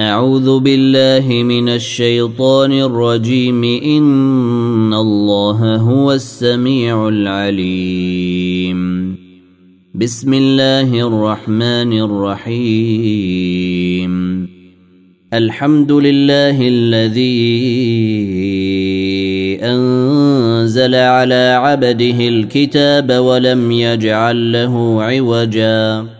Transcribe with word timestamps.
أعوذ 0.00 0.58
بالله 0.58 1.42
من 1.42 1.68
الشيطان 1.68 2.72
الرجيم. 2.72 3.64
إن 3.64 4.94
الله 4.94 5.76
هو 5.76 6.12
السميع 6.12 7.08
العليم. 7.08 8.80
بسم 9.94 10.34
الله 10.34 11.06
الرحمن 11.06 11.92
الرحيم. 11.92 14.10
الحمد 15.34 15.92
لله 15.92 16.56
الذي 16.60 17.50
أنزل 19.62 20.94
على 20.94 21.58
عبده 21.62 22.28
الكتاب 22.28 23.12
ولم 23.12 23.72
يجعل 23.72 24.52
له 24.52 25.02
عوجاً. 25.02 26.19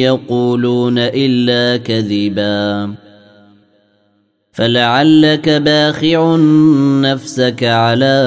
يقولون 0.02 0.94
إلا 0.98 1.76
كذبا. 1.76 2.94
فلعلك 4.52 5.48
باخع 5.48 6.36
نفسك 7.00 7.64
على 7.64 8.24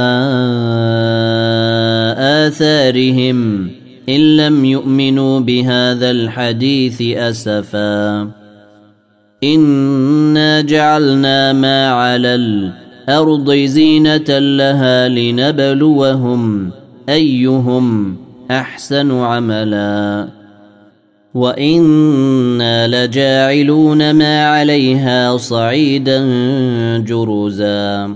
آثارهم. 2.18 3.81
إن 4.10 4.38
لم 4.38 4.66
يؤمنوا 4.66 5.40
بهذا 5.40 6.12
الحديث 6.12 7.02
أسفا. 7.02 8.30
إنا 9.44 10.62
جعلنا 10.62 11.54
ما 11.54 11.92
على 11.92 12.36
الأرض 12.36 13.52
زينة 13.52 14.40
لها 14.40 15.10
لنبلوهم 15.10 16.72
أيهم 17.10 18.18
أحسن 18.52 19.12
عملا. 19.12 20.28
وإنا 21.34 23.06
لجاعلون 23.06 24.12
ما 24.12 24.48
عليها 24.48 25.38
صعيدا 25.38 26.28
جرزا. 26.98 28.16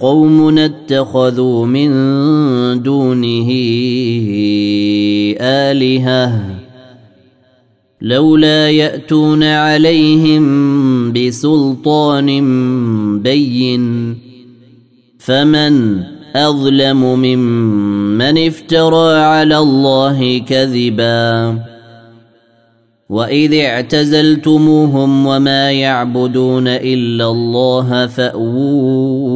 قوم 0.00 0.58
اتخذوا 0.58 1.66
من 1.66 1.90
دونه 2.82 3.50
آلهة 5.40 6.56
لولا 8.00 8.70
يأتون 8.70 9.42
عليهم 9.42 10.42
بسلطان 11.12 12.28
بين 13.22 14.16
فمن 15.18 16.02
أظلم 16.36 17.00
ممن 17.18 18.46
افترى 18.46 19.18
على 19.18 19.58
الله 19.58 20.38
كذبا 20.38 21.58
وإذ 23.08 23.54
اعتزلتموهم 23.54 25.26
وما 25.26 25.72
يعبدون 25.72 26.68
إلا 26.68 27.26
الله 27.30 28.06
فأووا 28.06 29.35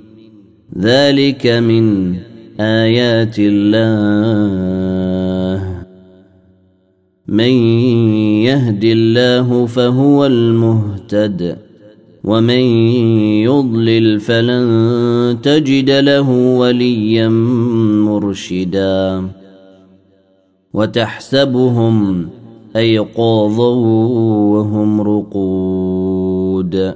ذلك 0.77 1.47
من 1.47 2.15
آيات 2.59 3.35
الله. 3.39 5.83
من 7.27 7.51
يهد 8.43 8.83
الله 8.83 9.65
فهو 9.65 10.25
المهتد 10.25 11.57
ومن 12.23 12.63
يضلل 13.43 14.19
فلن 14.19 15.37
تجد 15.43 15.89
له 15.89 16.29
وليا 16.57 17.29
مرشدا. 18.07 19.27
وتحسبهم 20.73 22.29
أيقاظا 22.75 23.75
وهم 24.53 25.01
رقود. 25.01 26.95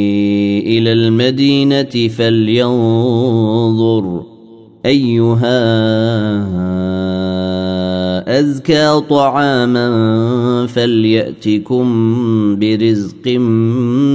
إلى 0.71 0.93
المدينة 0.93 2.07
فلينظر 2.07 3.51
أيها 4.85 5.61
أزكى 8.39 9.01
طعاما 9.09 10.67
فليأتكم 10.67 11.85
برزق 12.59 13.27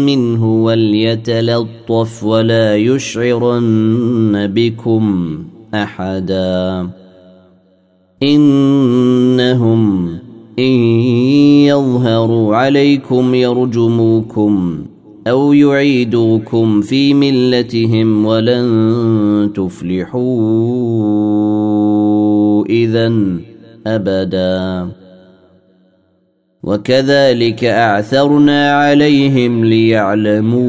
منه 0.06 0.62
وليتلطف 0.64 2.24
ولا 2.24 2.76
يشعرن 2.76 4.46
بكم 4.54 5.38
أحدا. 5.74 6.88
إنهم 8.22 10.08
إن 10.58 10.72
يظهروا 11.68 12.56
عليكم 12.56 13.34
يرجموكم. 13.34 14.85
أو 15.26 15.52
يعيدوكم 15.52 16.80
في 16.80 17.14
ملتهم 17.14 18.26
ولن 18.26 19.50
تفلحوا 19.54 20.22
إذا 22.66 23.12
ابدا 23.86 24.88
وكذلك 26.62 27.64
اعثرنا 27.64 28.72
عليهم 28.72 29.64
ليعلموا 29.64 30.66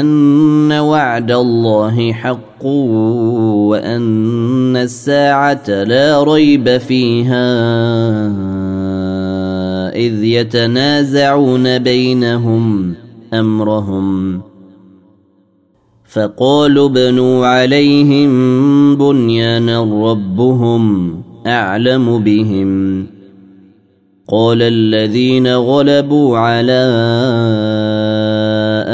ان 0.00 0.72
وعد 0.72 1.32
الله 1.32 2.12
حق 2.12 2.66
وان 3.70 4.76
الساعة 4.76 5.68
لا 5.68 6.22
ريب 6.22 6.78
فيها 6.78 7.50
إذ 10.00 10.24
يتنازعون 10.24 11.78
بينهم 11.78 12.94
أمرهم. 13.34 14.40
فقالوا 16.04 16.88
بنوا 16.88 17.46
عليهم 17.46 18.30
بنيانا 18.96 20.10
ربهم 20.10 21.14
أعلم 21.46 22.18
بهم. 22.18 23.06
قال 24.28 24.62
الذين 24.62 25.46
غلبوا 25.46 26.38
على 26.38 26.82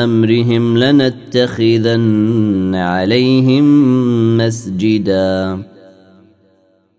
أمرهم 0.04 0.78
لنتخذن 0.78 2.74
عليهم 2.74 3.66
مسجدا. 4.36 5.58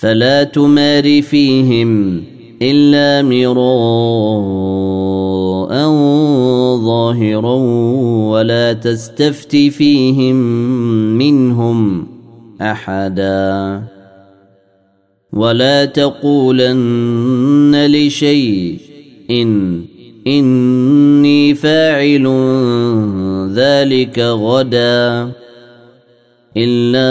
فلا 0.00 0.44
تمار 0.44 1.22
فيهم 1.22 2.22
إلا 2.62 3.28
مراء 3.28 3.60
ظاهرا 6.76 7.54
ولا 8.32 8.72
تستفت 8.72 9.56
فيهم 9.56 10.36
منهم 11.18 12.06
أحدا. 12.60 13.82
ولا 15.32 15.84
تقولن 15.84 17.86
لشيء 17.86 18.78
إن 19.30 19.82
إني 20.26 21.54
فاعل 21.54 22.26
ذلك 23.54 24.18
غدا 24.18 25.30
إلا 26.56 27.10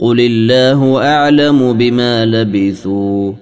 قل 0.00 0.20
الله 0.20 1.02
أعلم 1.02 1.72
بما 1.72 2.26
لبثوا 2.26 3.32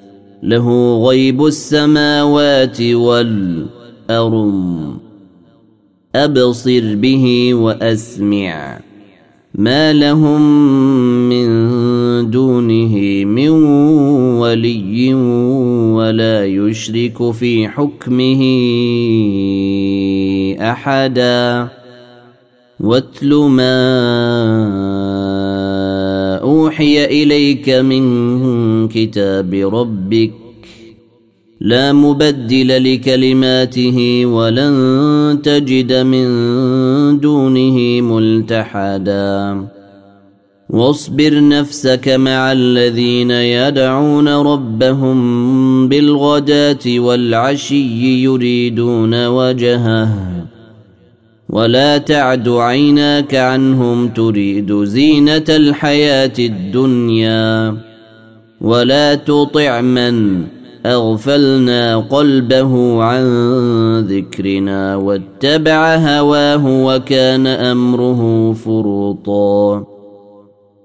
له 0.42 0.98
غيب 1.08 1.46
السماوات 1.46 2.82
والأرض. 2.82 4.94
أبصر 6.14 6.94
به 6.94 7.54
وأسمع. 7.54 8.80
ما 9.54 9.92
لهم 9.92 10.42
من 11.28 11.48
دونه 12.30 13.24
من 13.24 13.48
ولي 14.38 15.14
ولا 15.94 16.46
يشرك 16.46 17.30
في 17.30 17.68
حكمه 17.68 18.42
احدا. 20.60 21.68
واتل 22.80 23.34
ما 23.34 25.07
أوحي 26.78 27.04
إليك 27.04 27.68
من 27.68 28.88
كتاب 28.88 29.54
ربك 29.54 30.32
لا 31.60 31.92
مبدل 31.92 32.94
لكلماته 32.94 34.26
ولن 34.26 35.38
تجد 35.42 35.92
من 35.92 36.26
دونه 37.20 38.00
ملتحدا. 38.00 39.66
واصبر 40.70 41.48
نفسك 41.48 42.08
مع 42.08 42.52
الذين 42.52 43.30
يدعون 43.30 44.28
ربهم 44.28 45.18
بالغداة 45.88 46.86
والعشي 46.86 48.22
يريدون 48.22 49.26
وجهه. 49.26 50.37
ولا 51.58 51.98
تعد 51.98 52.48
عيناك 52.48 53.34
عنهم 53.34 54.08
تريد 54.08 54.72
زينة 54.84 55.44
الحياة 55.48 56.32
الدنيا 56.38 57.76
ولا 58.60 59.14
تطع 59.14 59.80
من 59.80 60.44
أغفلنا 60.86 61.96
قلبه 61.96 63.02
عن 63.02 63.24
ذكرنا 64.00 64.96
واتبع 64.96 65.96
هواه 65.96 66.84
وكان 66.84 67.46
أمره 67.46 68.52
فرطا 68.52 69.84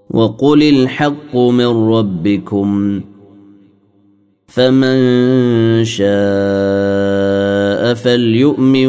وقل 0.10 0.64
الحق 0.64 1.36
من 1.36 1.90
ربكم 1.94 3.02
فمن 4.48 4.98
شاء 5.86 7.33
فليؤمن 7.92 8.88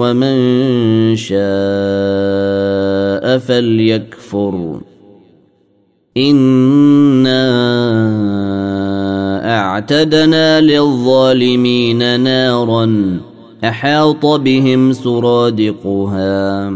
ومن 0.00 0.36
شاء 1.16 1.38
فليكفر. 3.38 4.80
إنا 6.16 7.50
أعتدنا 9.60 10.60
للظالمين 10.60 12.20
نارا 12.20 13.18
أحاط 13.64 14.26
بهم 14.26 14.92
سرادقها. 14.92 16.72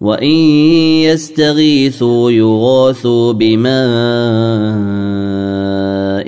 وإن 0.00 0.36
يستغيثوا 1.04 2.30
يغاثوا 2.30 3.32
بماء 3.32 5.39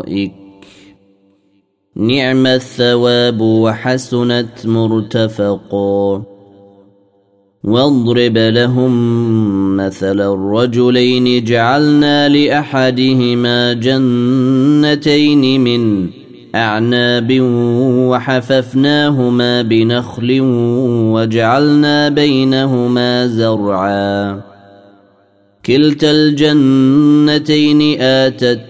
الارائك 0.00 0.32
نعم 1.96 2.46
الثواب 2.46 3.40
وحسنت 3.40 4.66
مرتفقا 4.66 6.22
واضرب 7.64 8.38
لهم 8.38 9.76
مثل 9.76 10.20
الرجلين 10.20 11.44
جعلنا 11.44 12.28
لأحدهما 12.28 13.72
جنتين 13.72 15.60
من 15.60 16.10
أعناب 16.54 17.38
وحففناهما 18.10 19.62
بنخل 19.62 20.38
وجعلنا 21.14 22.08
بينهما 22.08 23.26
زرعا 23.26 24.40
كلتا 25.66 26.10
الجنتين 26.10 28.00
آتت 28.00 28.69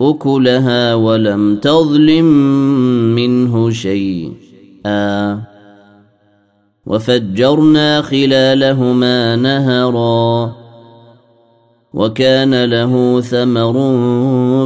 أكلها 0.00 0.94
ولم 0.94 1.56
تظلم 1.56 2.24
منه 3.14 3.70
شيئا. 3.70 5.40
وفجرنا 6.86 8.02
خلالهما 8.02 9.36
نهرا. 9.36 10.52
وكان 11.94 12.64
له 12.64 13.20
ثمر 13.20 13.74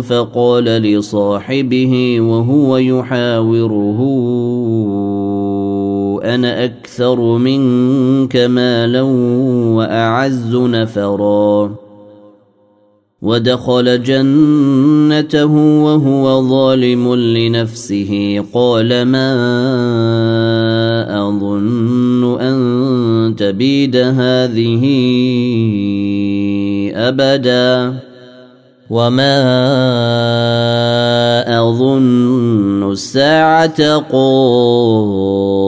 فقال 0.02 0.64
لصاحبه 0.64 2.20
وهو 2.20 2.76
يحاوره 2.76 4.00
أنا 6.24 6.64
أكثر 6.64 7.20
منك 7.20 8.36
مالا 8.36 9.02
وأعز 9.76 10.56
نفرا. 10.56 11.79
ودخل 13.22 14.02
جنته 14.02 15.44
وهو 15.84 16.48
ظالم 16.48 17.14
لنفسه. 17.14 18.44
قال 18.54 19.02
ما 19.02 19.32
أظن 21.28 22.40
أن 22.40 23.36
تبيد 23.36 23.96
هذه 23.96 24.84
أبدا. 26.94 27.94
وما 28.90 29.40
اظن 31.60 32.92
الساعة 32.92 33.96
قائمه 33.96 35.59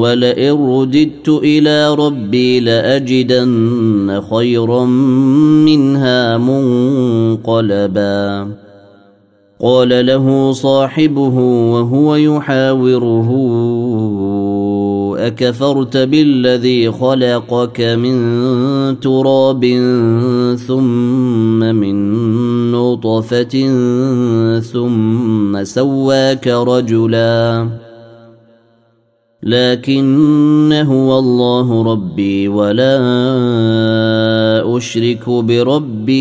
ولئن 0.00 0.52
رددت 0.52 1.28
إلى 1.28 1.94
ربي 1.94 2.60
لاجدن 2.60 4.22
خيرا 4.30 4.84
منها 5.64 6.38
منقلبا 6.38 7.80
قال 9.62 10.06
له 10.06 10.52
صاحبه 10.52 11.34
وهو 11.72 12.14
يحاوره 12.14 13.30
اكفرت 15.18 15.96
بالذي 15.96 16.92
خلقك 16.92 17.80
من 17.80 18.16
تراب 19.00 19.64
ثم 20.66 21.58
من 21.58 21.96
نطفه 22.72 23.54
ثم 24.60 25.64
سواك 25.64 26.48
رجلا 26.48 27.68
لكن 29.42 30.72
هو 30.72 31.18
الله 31.18 31.92
ربي 31.92 32.48
ولا 32.48 32.96
أشرك 34.76 35.28
بربي 35.28 36.16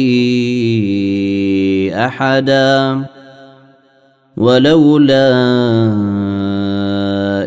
أحدا. 1.96 3.06
ولولا 4.38 5.30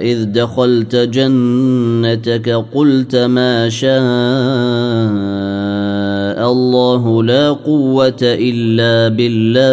إذ 0.02 0.24
دخلت 0.24 0.96
جنتك 0.96 2.64
قلت 2.74 3.16
ما 3.16 3.68
شاء 3.68 3.92
الله 6.52 7.22
لا 7.22 7.50
قوة 7.50 8.20
إلا 8.22 9.08
بالله. 9.08 9.72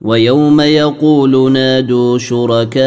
ويوم 0.00 0.60
يقول 0.60 1.52
نادوا 1.52 2.18
شركائي 2.18 2.86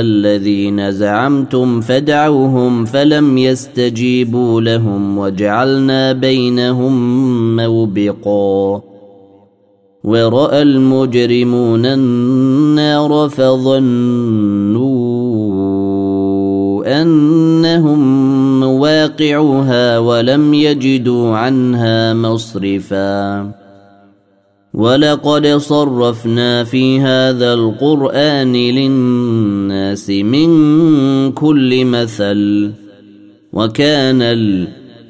الذين 0.00 0.92
زعمتم 0.92 1.80
فدعوهم 1.80 2.84
فلم 2.84 3.38
يستجيبوا 3.38 4.60
لهم 4.60 5.18
وجعلنا 5.18 6.12
بينهم 6.12 7.56
موبقا. 7.56 8.82
ورأى 10.04 10.62
المجرمون 10.62 11.86
النار 11.86 13.28
فظنوا 13.28 13.86
أنهم 17.02 18.62
واقعوها 18.62 19.98
ولم 19.98 20.54
يجدوا 20.54 21.36
عنها 21.36 22.14
مصرفا. 22.14 23.65
ولقد 24.76 25.46
صرفنا 25.46 26.64
في 26.64 27.00
هذا 27.00 27.54
القران 27.54 28.52
للناس 28.52 30.10
من 30.10 30.48
كل 31.32 31.84
مثل 31.84 32.70
وكان 33.52 34.22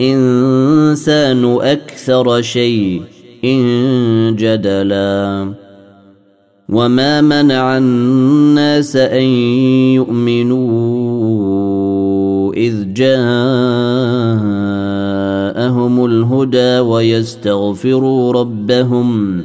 الانسان 0.00 1.44
أكثر 1.60 2.42
شيء 2.42 3.02
جدلا 4.38 5.52
وما 6.68 7.20
منع 7.20 7.78
الناس 7.78 8.96
ان 8.96 9.22
يؤمنوا 9.98 11.26
اذ 12.54 12.92
جاءهم 12.92 13.26
الهدى 16.04 16.78
ويستغفروا 16.78 18.32
ربهم 18.32 19.44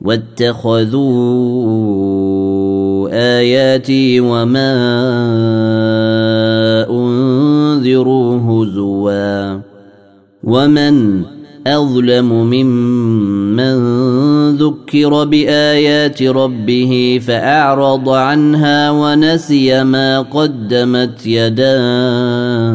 واتخذوا 0.00 1.10
آياتي 3.12 4.20
وما 4.20 4.72
أنذروا 6.90 8.40
هزوا 8.40 9.60
ومن 10.44 11.22
أظلم 11.66 12.32
ممن 12.32 13.76
ذكر 14.56 15.24
بآيات 15.24 16.22
ربه 16.22 17.20
فأعرض 17.26 18.08
عنها 18.08 18.90
ونسي 18.90 19.84
ما 19.84 20.20
قدمت 20.20 21.26
يداه. 21.26 22.70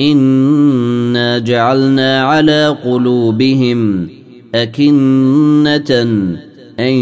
إنا 0.00 1.38
جعلنا 1.38 2.22
على 2.22 2.76
قلوبهم 2.84 4.08
أكنة 4.54 5.90
أن 6.80 6.92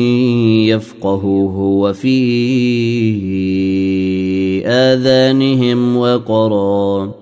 يفقهوه 0.66 1.58
وفي 1.58 2.16
آذانهم 4.66 5.96
وقرا. 5.96 7.14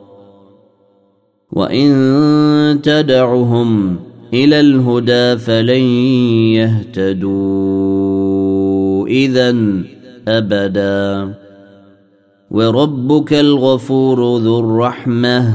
وإن 1.52 2.80
تدعهم 2.82 3.96
إلى 4.34 4.60
الهدى 4.60 5.38
فلن 5.38 5.84
يهتدوا 7.00 9.06
اذا 9.06 9.56
أبدا. 10.28 11.34
وربك 12.50 13.32
الغفور 13.32 14.38
ذو 14.38 14.60
الرحمة. 14.60 15.54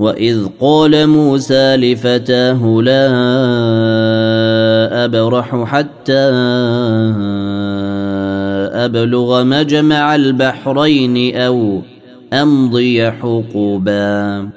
واذ 0.00 0.46
قال 0.60 1.06
موسى 1.06 1.76
لفتاه 1.76 2.80
لا 2.82 3.04
ابرح 5.04 5.64
حتى 5.64 6.30
ابلغ 8.84 9.44
مجمع 9.44 10.14
البحرين 10.14 11.36
أو 11.36 11.82
امضي 12.32 13.10
حقبا 13.10 14.48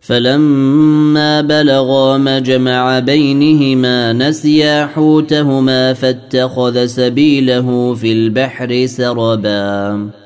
فلما 0.00 1.40
بلغا 1.40 2.18
مجمع 2.18 2.98
بينهما 2.98 4.12
نسيا 4.12 4.86
حوتهما 4.86 5.92
فاتخذ 5.92 6.86
سبيله 6.86 7.94
في 7.94 8.12
البحر 8.12 8.86
سربا 8.86 10.25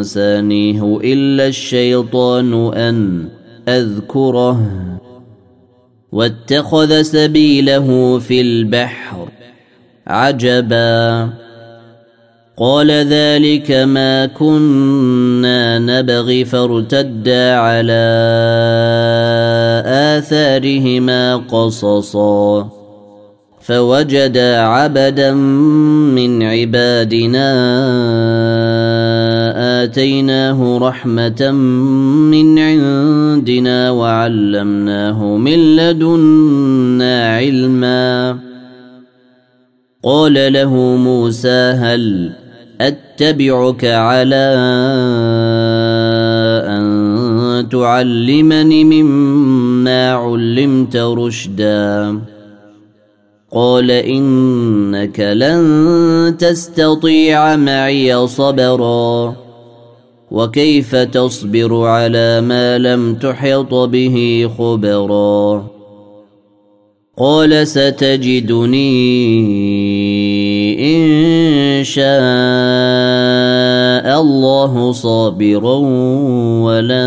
أنسانيه 0.00 0.98
إلا 1.04 1.46
الشيطان 1.46 2.74
أن 2.74 3.28
أذكره 3.68 4.60
واتخذ 6.12 7.02
سبيله 7.02 8.18
في 8.18 8.40
البحر 8.40 9.28
عجبا. 10.06 11.28
قال 12.56 12.90
ذلك 12.90 13.70
ما 13.70 14.26
كنا 14.26 15.78
نبغي 15.78 16.44
فارتدا 16.44 17.54
على 17.54 18.04
آثارهما 19.86 21.36
قصصا. 21.36 22.70
فوجدا 23.60 24.60
عبدا 24.60 25.32
من 25.32 26.42
عبادنا 26.42 27.50
آتيناه 29.56 30.78
رحمة 30.78 31.50
من 32.30 32.58
عندنا 32.58 33.90
وعلمناه 33.90 35.36
من 35.36 35.76
لدنا 35.76 37.36
علما. 37.36 38.38
قال 40.04 40.52
له 40.52 40.74
موسى 40.96 41.72
هل 41.76 42.32
أتبعك 42.80 43.84
على 43.84 44.54
أن 46.68 47.68
تعلمني 47.72 48.84
مما 48.84 50.12
علمت 50.12 50.96
رشدا؟ 50.96 52.20
قال 53.52 53.90
إنك 53.90 55.20
لن 55.20 56.36
تستطيع 56.38 57.56
معي 57.56 58.26
صبرا. 58.26 59.36
وكيف 60.30 60.96
تصبر 60.96 61.86
على 61.86 62.40
ما 62.40 62.78
لم 62.78 63.14
تحط 63.14 63.74
به 63.74 64.50
خبرا 64.58 65.66
قال 67.18 67.66
ستجدني 67.66 68.90
إن 70.96 71.84
شاء 71.84 72.04
الله 74.20 74.92
صابرا 74.92 75.76
ولا 76.64 77.06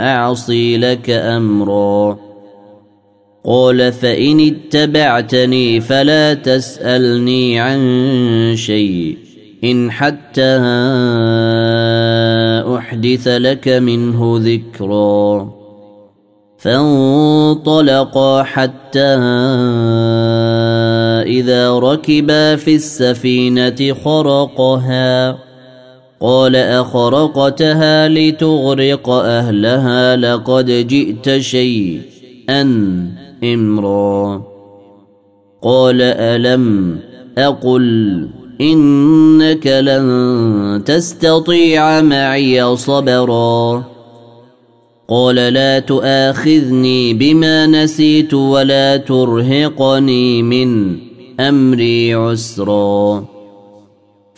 أعصي 0.00 0.76
لك 0.76 1.10
أمرا 1.10 2.18
قال 3.44 3.92
فإن 3.92 4.40
اتبعتني 4.40 5.80
فلا 5.80 6.34
تسألني 6.34 7.60
عن 7.60 7.80
شيء 8.56 9.27
إن 9.64 9.90
حتى 9.90 10.56
أحدث 12.76 13.28
لك 13.28 13.68
منه 13.68 14.34
ذكرا 14.38 15.58
فانطلقا 16.58 18.42
حتى 18.42 19.14
إذا 21.26 21.78
ركبا 21.78 22.56
في 22.56 22.74
السفينة 22.74 23.94
خرقها. 24.04 25.38
قال 26.20 26.56
أخرقتها 26.56 28.08
لتغرق 28.08 29.08
أهلها 29.08 30.16
لقد 30.16 30.66
جئت 30.66 31.38
شيئا 31.38 32.62
امرا. 33.44 34.42
قال 35.62 36.02
ألم 36.02 36.98
أقل 37.38 38.28
إنك 38.60 39.66
لن 39.66 40.82
تستطيع 40.86 42.00
معي 42.00 42.76
صبرا. 42.76 43.84
قال 45.08 45.34
لا 45.34 45.78
تؤاخذني 45.78 47.14
بما 47.14 47.66
نسيت 47.66 48.34
ولا 48.34 48.96
ترهقني 48.96 50.42
من 50.42 50.96
أمري 51.40 52.14
عسرا. 52.14 53.24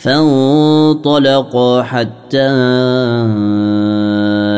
فانطلقا 0.02 1.82
حتى 1.82 2.50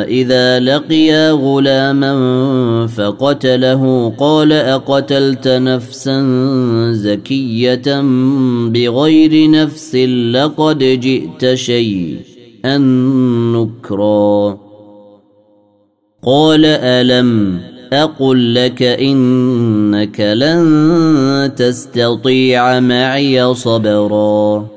إذا 0.08 0.60
لقيا 0.60 1.30
غلاما 1.30 2.86
فقتله. 2.86 4.12
قال 4.18 4.52
أقتلت 4.52 5.48
نفسا 5.48 6.22
زكية 6.92 8.00
بغير 8.68 9.50
نفس 9.50 9.94
لقد 10.34 10.78
جئت 10.78 11.54
شيئا 11.54 12.78
نكرا. 13.56 14.58
قال 16.22 16.66
ألم 16.66 17.60
أقل 17.92 18.54
لك 18.54 18.82
إنك 18.82 20.20
لن 20.20 21.52
تستطيع 21.56 22.80
معي 22.80 23.54
صبرا. 23.54 24.71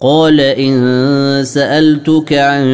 قال 0.00 0.40
إن 0.40 1.44
سألتك 1.44 2.32
عن 2.32 2.66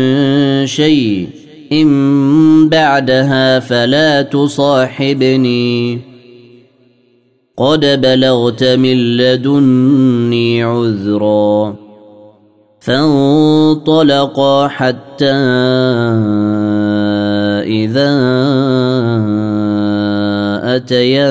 شيء 0.66 1.28
إن 1.72 2.68
بعدها 2.68 3.58
فلا 3.58 4.22
تصاحبني. 4.22 6.00
قد 7.56 8.00
بلغت 8.00 8.64
من 8.64 9.16
لدني 9.16 10.62
عذرا 10.62 11.76
فانطلقا 12.80 14.68
حتى 14.68 15.32
إذا 17.66 18.12
أتيا 20.76 21.30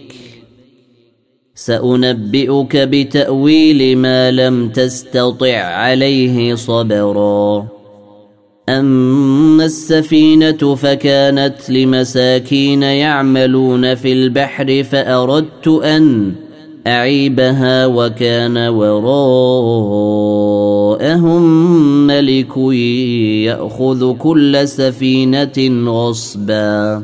سأنبئك 1.65 2.77
بتأويل 2.77 3.97
ما 3.97 4.31
لم 4.31 4.69
تستطع 4.69 5.57
عليه 5.57 6.55
صبرا. 6.55 7.67
أما 8.69 9.65
السفينة 9.65 10.75
فكانت 10.75 11.69
لمساكين 11.69 12.83
يعملون 12.83 13.95
في 13.95 14.13
البحر 14.13 14.83
فأردت 14.83 15.67
أن 15.67 16.31
أعيبها 16.87 17.85
وكان 17.85 18.57
وراءهم 18.57 19.03
ملك 22.07 22.57
يأخذ 23.45 24.13
كل 24.17 24.67
سفينة 24.67 25.85
غصبا. 25.91 27.03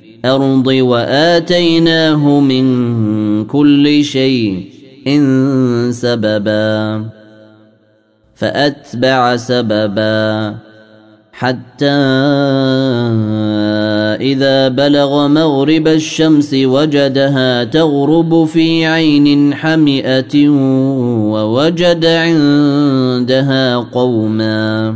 الأرض 0.25 0.67
واتيناه 0.67 2.39
من 2.39 3.45
كل 3.45 4.03
شيء 4.03 4.65
إن 5.07 5.89
سببا 5.91 7.05
فاتبع 8.35 9.35
سببا 9.35 10.55
حتى 11.31 11.91
اذا 14.21 14.67
بلغ 14.67 15.27
مغرب 15.27 15.87
الشمس 15.87 16.53
وجدها 16.53 17.63
تغرب 17.63 18.45
في 18.45 18.85
عين 18.85 19.53
حمئه 19.53 20.49
ووجد 21.33 22.05
عندها 22.05 23.77
قوما 23.77 24.95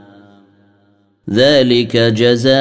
ذلك 1.31 1.97
جزاؤهم 1.97 2.55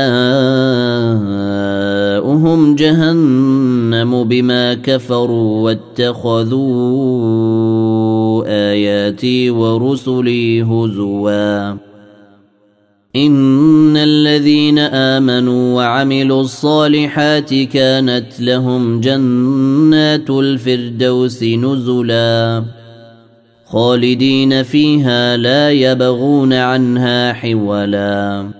جهنم 2.75 4.25
بما 4.25 4.75
كفروا 4.75 5.65
واتخذوا 5.65 6.61
آياتي 8.47 9.51
ورسلي 9.51 10.63
هزوا. 10.63 11.71
إن 13.17 13.97
الذين 13.97 14.79
آمنوا 14.79 15.77
وعملوا 15.77 16.41
الصالحات 16.41 17.55
كانت 17.55 18.41
لهم 18.41 19.01
جنات 19.01 20.31
الفردوس 20.31 21.43
نزلا. 21.43 22.65
خالدين 23.67 24.63
فيها 24.63 25.37
لا 25.37 25.71
يبغون 25.71 26.53
عنها 26.53 27.33
حولا. 27.33 28.60